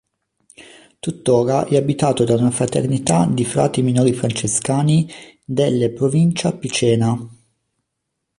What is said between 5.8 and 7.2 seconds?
provincia picena.